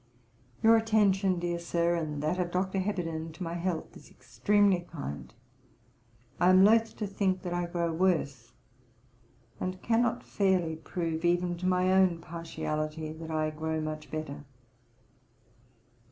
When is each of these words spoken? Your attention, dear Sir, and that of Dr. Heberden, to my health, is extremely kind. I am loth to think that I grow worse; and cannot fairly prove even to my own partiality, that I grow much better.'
Your 0.63 0.77
attention, 0.77 1.37
dear 1.37 1.59
Sir, 1.59 1.93
and 1.93 2.23
that 2.23 2.39
of 2.39 2.49
Dr. 2.49 2.79
Heberden, 2.79 3.31
to 3.33 3.43
my 3.43 3.53
health, 3.53 3.95
is 3.95 4.09
extremely 4.09 4.79
kind. 4.79 5.31
I 6.39 6.49
am 6.49 6.63
loth 6.63 6.95
to 6.95 7.05
think 7.05 7.43
that 7.43 7.53
I 7.53 7.67
grow 7.67 7.93
worse; 7.93 8.51
and 9.59 9.79
cannot 9.83 10.23
fairly 10.23 10.75
prove 10.75 11.23
even 11.23 11.55
to 11.57 11.67
my 11.67 11.93
own 11.93 12.17
partiality, 12.19 13.11
that 13.13 13.29
I 13.29 13.51
grow 13.51 13.79
much 13.79 14.09
better.' 14.09 14.43